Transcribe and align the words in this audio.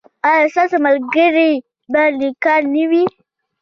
ایا 0.27 0.43
ستاسو 0.53 0.77
ملګري 0.87 1.51
به 1.91 2.01
نیکان 2.19 2.61
نه 2.73 2.83
وي؟ 2.89 3.03